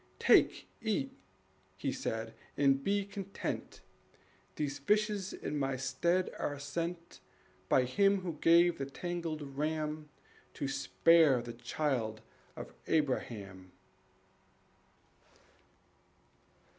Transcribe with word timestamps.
"Take, 0.17 0.65
eat," 0.81 1.11
he 1.77 1.91
said, 1.91 2.33
"and 2.57 2.83
be 2.83 3.05
content; 3.05 3.81
These 4.55 4.79
fishes 4.79 5.31
in 5.31 5.59
my 5.59 5.75
stead 5.77 6.31
are 6.39 6.57
sent 6.57 7.19
By 7.69 7.83
Him 7.83 8.21
who 8.21 8.39
gave 8.41 8.79
the 8.79 8.87
tangled 8.87 9.43
ram 9.43 10.09
To 10.55 10.67
spare 10.67 11.39
the 11.43 11.53
child 11.53 12.21
of 12.55 12.73
Abraham." 12.87 13.73